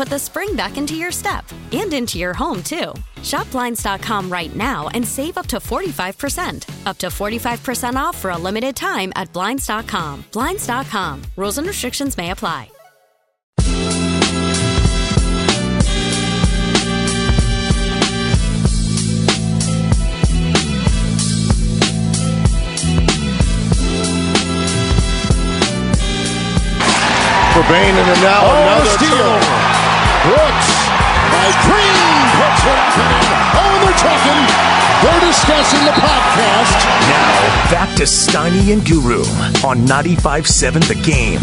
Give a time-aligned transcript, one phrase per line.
[0.00, 2.94] put the spring back into your step and into your home, too.
[3.22, 6.86] Shop Blinds.com right now and save up to 45%.
[6.86, 10.24] Up to 45% off for a limited time at Blinds.com.
[10.32, 11.22] Blinds.com.
[11.36, 12.70] Rules and restrictions may apply.
[27.52, 29.10] for Bain, and now Oh, another steal.
[29.10, 29.59] turnover.
[31.40, 33.32] Brooks by Green puts it up and in.
[33.56, 34.40] Oh, and they're talking.
[35.02, 36.84] They're discussing the podcast.
[37.08, 39.20] Now, back to Steiny and Guru
[39.66, 41.40] on 95.7 The Game.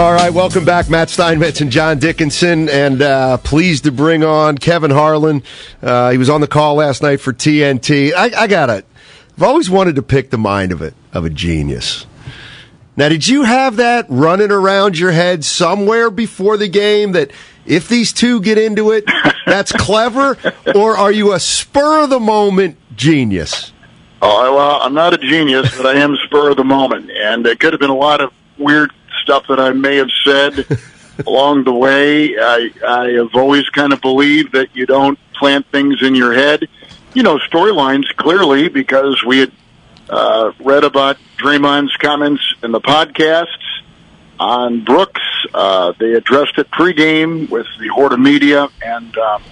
[0.00, 4.56] All right, welcome back, Matt Steinmetz and John Dickinson, and uh, pleased to bring on
[4.56, 5.42] Kevin Harlan.
[5.82, 8.12] Uh, he was on the call last night for TNT.
[8.14, 8.86] I, I got it.
[9.36, 12.06] I've always wanted to pick the mind of it of a genius.
[12.96, 17.30] Now, did you have that running around your head somewhere before the game that
[17.70, 19.04] if these two get into it,
[19.46, 20.36] that's clever,
[20.74, 23.72] or are you a spur of the moment genius?
[24.20, 27.10] Oh, well, I'm not a genius, but I am spur of the moment.
[27.10, 28.92] And it could have been a lot of weird
[29.22, 30.66] stuff that I may have said
[31.26, 32.36] along the way.
[32.36, 36.68] I, I have always kind of believed that you don't plant things in your head.
[37.14, 39.52] You know, storylines clearly because we had
[40.10, 43.46] uh, read about Draymond's comments in the podcasts
[44.38, 45.22] on Brooks.
[45.52, 49.42] Uh, they addressed it pregame with the Horde of Media, and um,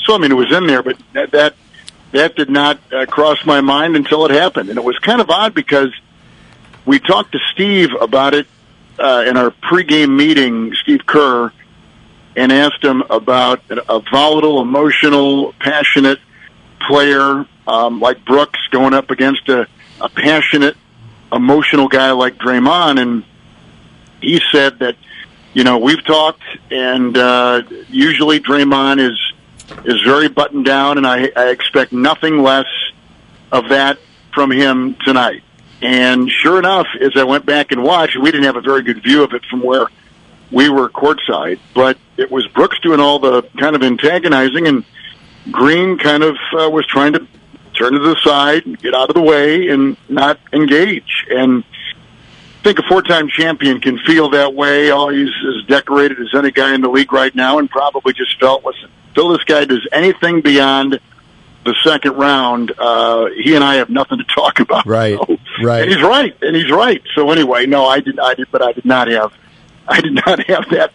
[0.00, 1.54] so I mean it was in there, but that that,
[2.12, 5.30] that did not uh, cross my mind until it happened, and it was kind of
[5.30, 5.92] odd because
[6.86, 8.46] we talked to Steve about it
[8.98, 11.52] uh, in our pregame meeting, Steve Kerr,
[12.36, 16.20] and asked him about a volatile, emotional, passionate
[16.86, 19.66] player um, like Brooks going up against a,
[20.00, 20.76] a passionate,
[21.32, 23.24] emotional guy like Draymond, and
[24.20, 24.96] he said that
[25.52, 29.18] you know we've talked, and uh, usually Draymond is
[29.84, 32.66] is very buttoned down, and I, I expect nothing less
[33.52, 33.98] of that
[34.32, 35.42] from him tonight.
[35.82, 39.02] And sure enough, as I went back and watched, we didn't have a very good
[39.02, 39.86] view of it from where
[40.52, 44.84] we were courtside, but it was Brooks doing all the kind of antagonizing, and
[45.50, 47.26] Green kind of uh, was trying to
[47.74, 51.26] turn to the side, get out of the way, and not engage.
[51.30, 51.64] And
[52.62, 54.90] think a four-time champion can feel that way.
[54.90, 58.38] All he's as decorated as any guy in the league right now, and probably just
[58.40, 61.00] felt, listen, until this guy does anything beyond
[61.64, 64.86] the second round, uh, he and I have nothing to talk about.
[64.86, 65.82] Right, So- right.
[65.82, 67.02] And he's right, and he's right.
[67.14, 69.32] So anyway, no, I did, I did, but I did not have,
[69.86, 70.92] I did not have that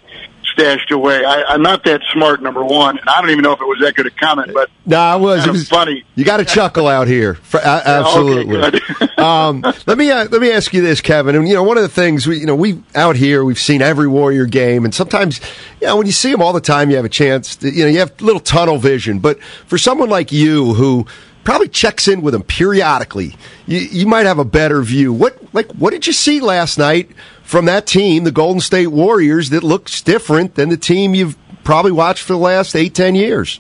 [0.56, 1.24] stashed away.
[1.24, 3.80] I, I'm not that smart, number one, and I don't even know if it was
[3.82, 5.46] that good a comment, but No, it was.
[5.46, 6.04] It was funny.
[6.16, 7.36] You got to chuckle out here.
[7.36, 8.58] For, a- absolutely.
[8.58, 8.80] Okay,
[9.18, 11.36] um, let me uh, let me ask you this, Kevin.
[11.36, 13.82] And you know, one of the things we you know we out here we've seen
[13.82, 15.40] every Warrior game, and sometimes
[15.82, 17.58] you know when you see them all the time, you have a chance.
[17.58, 19.20] To, you know, you have little tunnel vision.
[19.20, 21.06] But for someone like you who
[21.44, 23.36] probably checks in with them periodically,
[23.68, 25.14] you, you might have a better view.
[25.14, 27.12] What like what did you see last night
[27.46, 31.92] from that team, the Golden State Warriors, that looks different than the team you've probably
[31.92, 33.60] watched for the last eight ten years?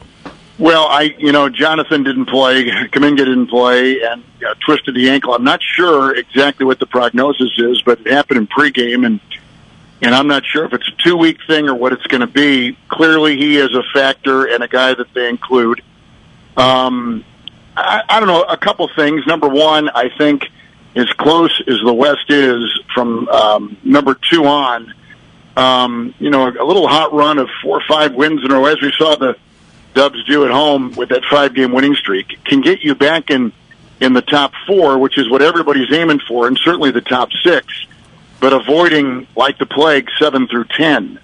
[0.57, 4.23] Well, I, you know, Jonathan didn't play, Kuminga didn't play, and
[4.65, 5.33] twisted the ankle.
[5.33, 9.19] I'm not sure exactly what the prognosis is, but it happened in pregame, and
[10.01, 12.27] and I'm not sure if it's a two week thing or what it's going to
[12.27, 12.77] be.
[12.89, 15.81] Clearly, he is a factor and a guy that they include.
[16.57, 17.23] Um,
[17.75, 19.25] I, I don't know a couple things.
[19.25, 20.49] Number one, I think
[20.95, 24.93] as close as the West is from um, number two on,
[25.57, 28.55] um, you know, a, a little hot run of four or five wins in a
[28.55, 29.37] row, as we saw the
[29.93, 33.53] Dubs do at home with that five game winning streak, can get you back in
[34.01, 37.87] in the top four, which is what everybody's aiming for, and certainly the top six,
[38.41, 41.17] but avoiding like the plague seven through ten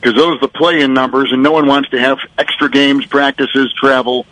[0.00, 3.72] because those are the play-in numbers, and no one wants to have extra games, practices,
[3.72, 4.26] travel,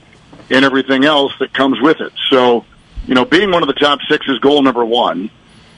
[0.49, 2.13] and everything else that comes with it.
[2.31, 2.65] So,
[3.07, 5.31] you know, being one of the top six is goal number one,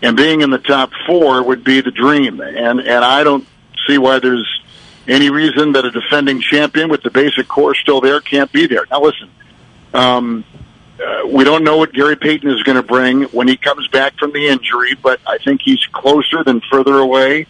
[0.02, 2.40] and being in the top four would be the dream.
[2.40, 3.46] And and I don't
[3.86, 4.46] see why there's
[5.06, 8.84] any reason that a defending champion with the basic core still there can't be there.
[8.90, 9.30] Now, listen,
[9.94, 10.44] um,
[11.02, 14.18] uh, we don't know what Gary Payton is going to bring when he comes back
[14.18, 17.46] from the injury, but I think he's closer than further away.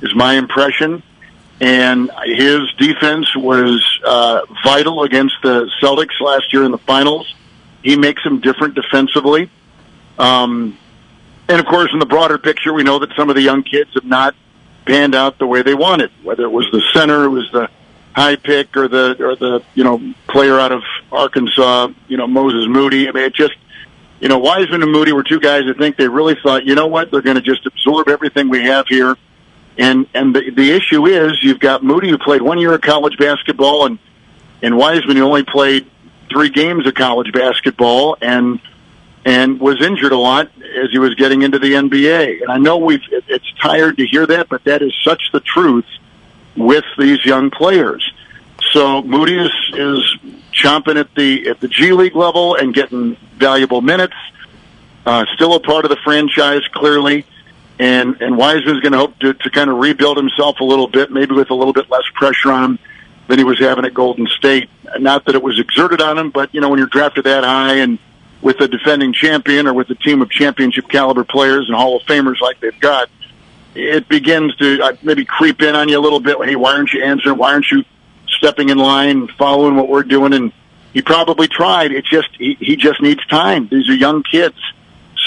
[0.00, 1.02] Is my impression
[1.60, 7.34] and his defense was uh, vital against the Celtics last year in the finals.
[7.82, 9.50] He makes them different defensively.
[10.18, 10.76] Um,
[11.48, 13.90] and of course, in the broader picture, we know that some of the young kids
[13.94, 14.34] have not
[14.84, 16.10] panned out the way they wanted.
[16.22, 17.68] Whether it was the center, it was the
[18.14, 20.82] high pick, or the or the you know player out of
[21.12, 23.08] Arkansas, you know Moses Moody.
[23.08, 23.54] I mean, it just
[24.20, 25.62] you know Wiseman and Moody were two guys.
[25.68, 28.64] I think they really thought, you know what, they're going to just absorb everything we
[28.64, 29.16] have here
[29.78, 33.16] and and the the issue is you've got Moody who played one year of college
[33.16, 33.98] basketball and
[34.60, 35.88] and Wiseman who only played
[36.30, 38.60] three games of college basketball and
[39.24, 40.50] and was injured a lot
[40.82, 42.42] as he was getting into the NBA.
[42.42, 45.86] And I know we've it's tired to hear that, but that is such the truth
[46.56, 48.10] with these young players.
[48.72, 50.16] So Moody is is
[50.52, 54.16] chomping at the at the G League level and getting valuable minutes.
[55.04, 57.24] Uh, still a part of the franchise, clearly
[57.78, 61.10] and and Wiseman's going to hope to, to kind of rebuild himself a little bit,
[61.10, 62.78] maybe with a little bit less pressure on him
[63.28, 64.68] than he was having at Golden State.
[64.98, 67.74] Not that it was exerted on him, but you know when you're drafted that high
[67.76, 67.98] and
[68.42, 72.02] with a defending champion or with a team of championship caliber players and Hall of
[72.02, 73.08] Famers like they've got,
[73.74, 76.36] it begins to uh, maybe creep in on you a little bit.
[76.44, 77.36] Hey, why aren't you answering?
[77.36, 77.84] Why aren't you
[78.26, 80.32] stepping in line, following what we're doing?
[80.32, 80.52] And
[80.92, 81.92] he probably tried.
[81.92, 83.68] It just he, he just needs time.
[83.68, 84.56] These are young kids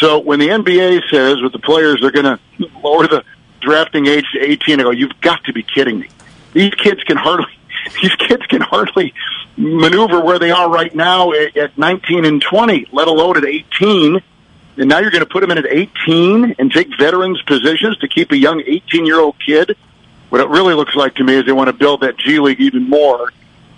[0.01, 2.39] so when the NBA says with the players they're going to
[2.83, 3.23] lower the
[3.61, 6.09] drafting age to 18, I go, you've got to be kidding me.
[6.53, 7.53] These kids can hardly
[8.01, 9.13] these kids can hardly
[9.57, 14.21] maneuver where they are right now at, at 19 and 20, let alone at 18.
[14.77, 18.07] And now you're going to put them in at 18 and take veterans positions to
[18.07, 19.77] keep a young 18 year old kid.
[20.29, 22.61] What it really looks like to me is they want to build that G League
[22.61, 23.33] even more,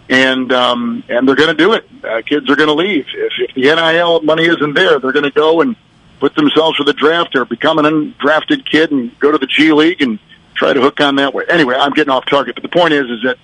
[0.07, 1.89] and um, and they're going to do it.
[2.03, 4.99] Uh, kids are going to leave if, if the NIL money isn't there.
[4.99, 5.75] They're going to go and
[6.19, 9.73] put themselves for the draft or become an undrafted kid and go to the G
[9.73, 10.19] League and
[10.53, 11.43] try to hook on that way.
[11.49, 13.37] Anyway, I'm getting off target, but the point is, is that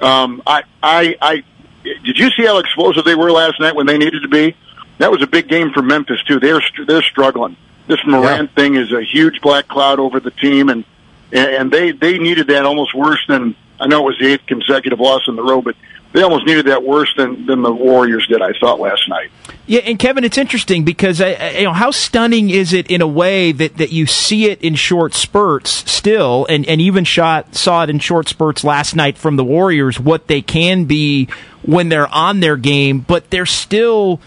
[0.00, 1.44] um, I, I, I
[1.82, 4.56] did you see how explosive they were last night when they needed to be?
[4.98, 6.40] That was a big game for Memphis too.
[6.40, 7.56] They're they're struggling.
[7.86, 8.62] This Morant yeah.
[8.62, 10.84] thing is a huge black cloud over the team, and
[11.32, 15.00] and they they needed that almost worse than I know it was the eighth consecutive
[15.00, 15.76] loss in the row, but
[16.12, 18.42] they almost needed that worse than than the Warriors did.
[18.42, 19.30] I thought last night.
[19.66, 23.06] Yeah, and Kevin, it's interesting because uh, you know how stunning is it in a
[23.06, 27.82] way that, that you see it in short spurts still, and, and even shot saw
[27.82, 31.28] it in short spurts last night from the Warriors what they can be
[31.62, 34.20] when they're on their game, but they're still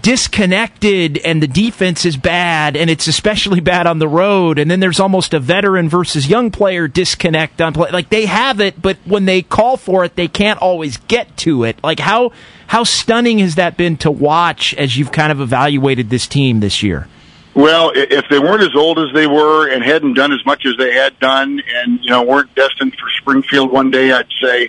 [0.00, 4.58] disconnected and the defense is bad and it's especially bad on the road.
[4.58, 7.90] And then there's almost a veteran versus young player disconnect on play.
[7.90, 11.64] Like they have it but when they call for it they can't always get to
[11.64, 11.78] it.
[11.82, 12.32] Like how
[12.66, 16.82] how stunning has that been to watch as you've kind of evaluated this team this
[16.82, 17.08] year?
[17.54, 20.76] Well, if they weren't as old as they were and hadn't done as much as
[20.76, 24.68] they had done, and you know weren't destined for Springfield one day, I'd say,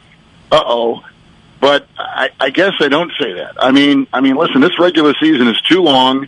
[0.52, 1.04] "Uh oh."
[1.66, 3.56] But I, I guess I don't say that.
[3.58, 6.28] I mean, I mean, listen, this regular season is too long.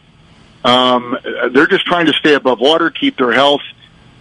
[0.63, 1.15] Um,
[1.51, 3.61] they're just trying to stay above water, keep their health,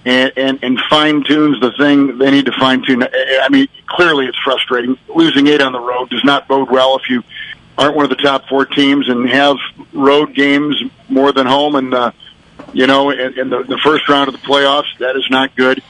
[0.05, 3.03] and, and, and fine tunes the thing they need to fine tune.
[3.03, 4.99] I mean, clearly it's frustrating.
[5.09, 7.25] Losing eight on the road does not bode well if you
[7.79, 9.57] aren't one of the top four teams and have
[9.95, 10.77] road games
[11.09, 11.77] more than home.
[11.77, 12.13] And uh,
[12.75, 15.83] you know, in, in the, the first round of the playoffs, that is not good.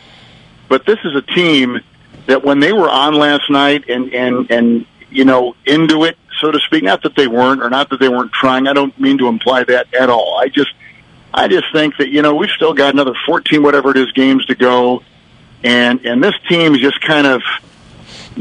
[0.69, 1.81] But this is a team
[2.27, 4.87] that when they were on last night and and and
[5.17, 6.85] you know, into it, so to speak.
[6.85, 8.69] Not that they weren't, or not that they weren't trying.
[8.69, 10.39] I don't mean to imply that at all.
[10.39, 10.73] I just,
[11.33, 14.45] I just think that you know we've still got another fourteen, whatever it is, games
[14.47, 15.03] to go,
[15.65, 17.43] and and this team is just kind of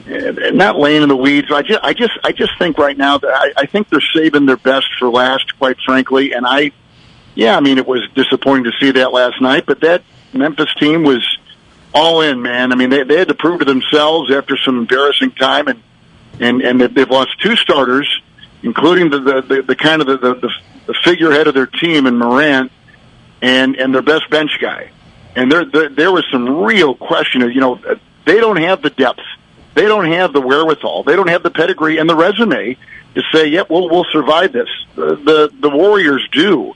[0.05, 1.48] eh, not laying in the weeds.
[1.50, 4.46] I just, I just, I just think right now that I, I think they're saving
[4.46, 6.34] their best for last, quite frankly.
[6.34, 6.72] And I,
[7.36, 10.03] yeah, I mean it was disappointing to see that last night, but that
[10.34, 11.25] Memphis team was
[11.94, 12.74] all in, man.
[12.74, 15.82] I mean they they had to prove to themselves after some embarrassing time and
[16.39, 18.07] and and they've lost two starters,
[18.63, 20.49] including the the, the, the kind of the, the
[20.87, 22.71] the figurehead of their team in Morant,
[23.41, 24.91] and and their best bench guy.
[25.35, 27.79] And there there, there was some real question you know
[28.25, 29.21] they don't have the depth,
[29.73, 32.77] they don't have the wherewithal, they don't have the pedigree and the resume
[33.15, 36.73] to say, "Yep, we'll we'll survive this." The the, the Warriors do.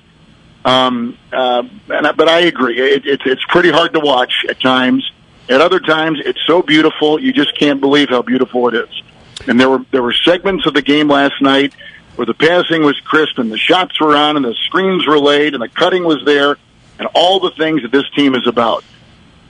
[0.65, 4.59] Um, uh, and I, but I agree, it, it's it's pretty hard to watch at
[4.59, 5.09] times.
[5.47, 9.03] At other times, it's so beautiful you just can't believe how beautiful it is.
[9.47, 11.73] And there were there were segments of the game last night
[12.15, 15.53] where the passing was crisp and the shots were on and the screens were laid
[15.53, 16.57] and the cutting was there
[16.99, 18.83] and all the things that this team is about.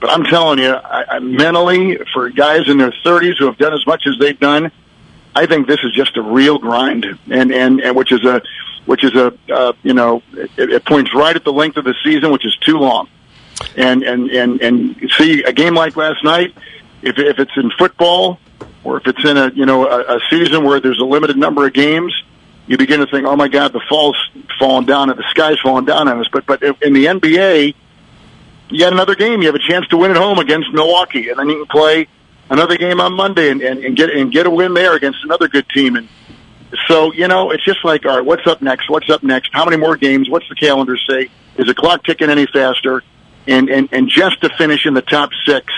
[0.00, 3.74] But I'm telling you, I, I mentally, for guys in their 30s who have done
[3.74, 4.70] as much as they've done,
[5.34, 8.42] I think this is just a real grind, and and, and which is a
[8.86, 11.94] which is a uh, you know it, it points right at the length of the
[12.02, 13.08] season, which is too long.
[13.76, 16.54] And and and and see a game like last night,
[17.02, 18.40] if if it's in football
[18.84, 21.66] or if it's in a you know a, a season where there's a limited number
[21.66, 22.14] of games,
[22.66, 24.16] you begin to think, oh my God, the fall's
[24.58, 26.26] falling down and the sky's falling down on us.
[26.32, 27.74] But but in the NBA,
[28.70, 29.40] you got another game.
[29.42, 32.08] You have a chance to win at home against Milwaukee, and then you can play
[32.48, 35.48] another game on Monday and, and, and get and get a win there against another
[35.48, 35.96] good team.
[35.96, 36.08] And
[36.86, 38.88] so you know, it's just like, all right, what's up next?
[38.88, 39.50] What's up next?
[39.52, 40.28] How many more games?
[40.28, 41.28] What's the calendar say?
[41.56, 43.02] Is the clock ticking any faster?
[43.46, 45.72] And and and just to finish in the top six,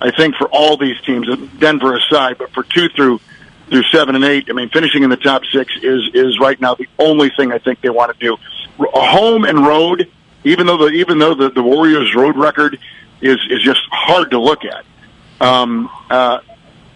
[0.00, 1.26] I think for all these teams,
[1.58, 3.20] Denver aside, but for two through
[3.68, 4.46] through seven and eight.
[4.48, 7.58] I mean, finishing in the top six is is right now the only thing I
[7.58, 8.36] think they want to do.
[8.78, 10.10] Home and road,
[10.44, 12.78] even though the even though the, the Warriors' road record
[13.20, 14.84] is is just hard to look at.
[15.40, 16.40] Um, uh,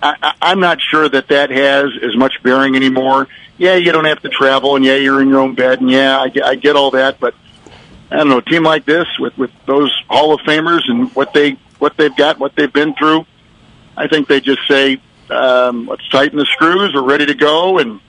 [0.02, 3.28] I, I'm not sure that that has as much bearing anymore.
[3.59, 6.18] Yeah, you don't have to travel, and yeah, you're in your own bed, and yeah,
[6.18, 7.35] I I get all that, but
[8.11, 8.38] I don't know.
[8.38, 12.14] A team like this with with those Hall of Famers and what they what they've
[12.14, 13.26] got, what they've been through,
[13.96, 16.92] I think they just say um, let's tighten the screws.
[16.94, 18.00] We're ready to go and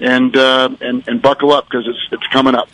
[0.00, 2.70] and uh, and, and buckle up because it's it's coming up.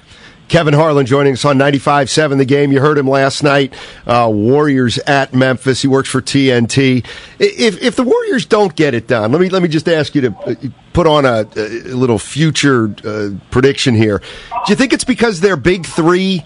[0.47, 2.71] Kevin Harlan joining us on 95.7 The Game.
[2.71, 3.75] You heard him last night.
[4.07, 5.81] Uh, Warriors at Memphis.
[5.81, 7.05] He works for TNT.
[7.39, 10.21] If, if the Warriors don't get it done, let me, let me just ask you
[10.21, 10.55] to uh,
[10.93, 14.19] put on a, a little future uh, prediction here.
[14.19, 16.43] Do you think it's because their big three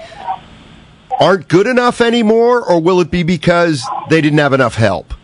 [1.20, 5.14] aren't good enough anymore, or will it be because they didn't have enough help?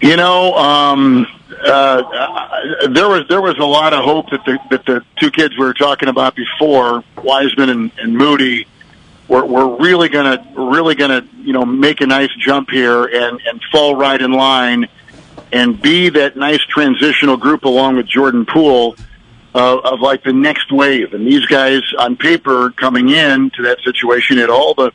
[0.00, 1.26] You know, um,
[1.64, 2.02] uh,
[2.90, 5.64] there was there was a lot of hope that the that the two kids we
[5.64, 8.66] were talking about before, Wiseman and, and Moody,
[9.28, 13.62] were, were really gonna really gonna you know make a nice jump here and and
[13.72, 14.88] fall right in line,
[15.52, 18.96] and be that nice transitional group along with Jordan Poole.
[19.54, 23.78] Uh, of like the next wave, and these guys on paper coming in to that
[23.84, 24.90] situation had all the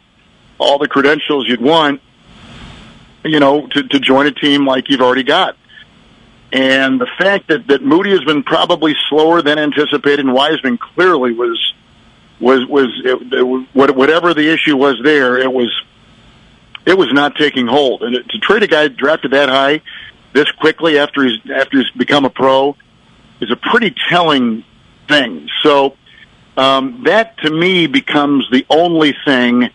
[0.57, 2.01] all the credentials you'd want,
[3.23, 5.55] you know, to, to join a team like you've already got.
[6.51, 11.31] And the fact that, that Moody has been probably slower than anticipated, and Wiseman clearly
[11.31, 11.73] was
[12.39, 15.71] was was it, it, whatever the issue was there, it was
[16.85, 18.01] it was not taking hold.
[18.01, 19.81] And to trade a guy drafted that high
[20.33, 22.75] this quickly after he's after he's become a pro
[23.41, 24.63] is a pretty telling
[25.07, 25.47] thing.
[25.63, 25.95] So
[26.57, 29.69] um, that to me becomes the only thing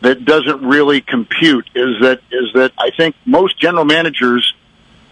[0.00, 4.52] that doesn't really compute is that is that I think most general managers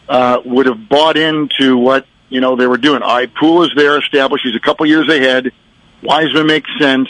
[0.08, 3.02] uh, would have bought into what you know they were doing.
[3.02, 4.44] All right, Poole is there, established.
[4.44, 5.52] He's a couple years ahead.
[6.02, 7.08] Wiseman makes sense,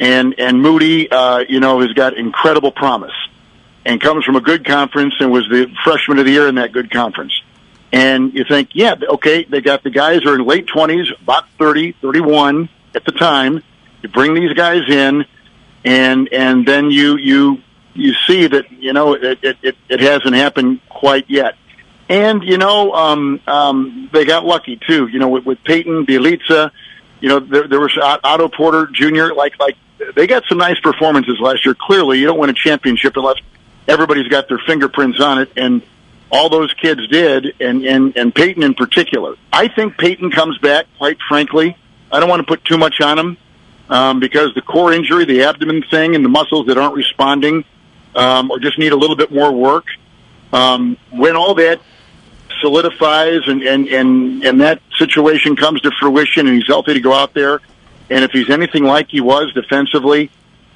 [0.00, 3.14] and and Moody, uh, you know, has got incredible promise,
[3.84, 6.72] and comes from a good conference and was the freshman of the year in that
[6.72, 7.32] good conference.
[7.94, 11.48] And you think, yeah, okay, they got the guys who are in late twenties, about
[11.58, 13.62] 30, 31 at the time.
[14.02, 15.24] You bring these guys in
[15.84, 17.62] and and then you you
[17.94, 21.56] you see that you know it it, it hasn't happened quite yet.
[22.08, 25.06] And you know um, um, they got lucky too.
[25.06, 26.70] You know with, with Payton, Bjelica,
[27.20, 29.34] you know there, there was Otto Porter Jr.
[29.34, 29.76] Like like
[30.16, 31.74] they got some nice performances last year.
[31.78, 33.36] Clearly, you don't win a championship unless
[33.86, 35.82] everybody's got their fingerprints on it, and
[36.34, 39.36] all those kids did, and and and Payton in particular.
[39.52, 40.86] I think Payton comes back.
[40.98, 41.76] Quite frankly,
[42.10, 43.36] I don't want to put too much on him
[43.88, 47.64] um, because the core injury, the abdomen thing, and the muscles that aren't responding
[48.14, 49.86] um, or just need a little bit more work.
[50.52, 51.80] Um, when all that
[52.60, 57.12] solidifies and, and, and, and that situation comes to fruition and he's healthy to go
[57.12, 57.60] out there,
[58.10, 60.30] and if he's anything like he was defensively,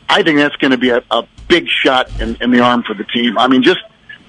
[0.08, 2.94] I think that's going to be a, a big shot in, in the arm for
[2.94, 3.38] the team.
[3.38, 3.80] I mean, just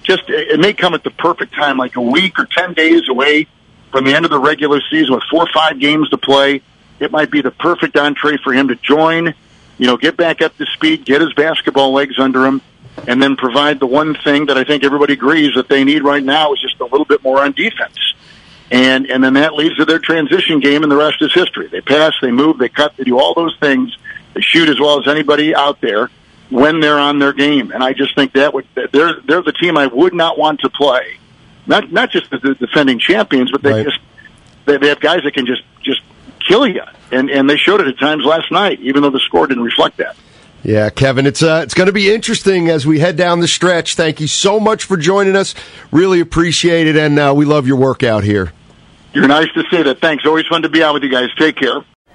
[0.02, 3.46] just it may come at the perfect time, like a week or ten days away
[3.90, 6.62] from the end of the regular season with four or five games to play
[7.00, 9.34] it might be the perfect entree for him to join,
[9.78, 12.60] you know, get back up to speed, get his basketball legs under him,
[13.08, 16.22] and then provide the one thing that I think everybody agrees that they need right
[16.22, 17.96] now is just a little bit more on defense.
[18.70, 21.66] And and then that leads to their transition game, and the rest is history.
[21.66, 23.96] They pass, they move, they cut, they do all those things.
[24.34, 26.08] They shoot as well as anybody out there.
[26.50, 29.76] When they're on their game, and I just think that would they're they're the team
[29.76, 31.16] I would not want to play.
[31.66, 33.86] Not not just the, defending champions, but they Right.
[33.86, 33.98] just
[34.66, 36.00] they, they have guys that can just just
[36.46, 39.46] kill you, and and they showed it at times last night, even though the score
[39.46, 40.16] didn't reflect that.
[40.62, 43.94] Yeah, Kevin, it's uh, it's going to be interesting as we head down the stretch.
[43.94, 45.54] Thank you so much for joining us.
[45.90, 48.52] Really appreciate it, and uh, we love your work out here.
[49.14, 50.00] You're nice to say that.
[50.00, 50.24] Thanks.
[50.26, 51.30] Always fun to be out with you guys.
[51.36, 51.82] Take care.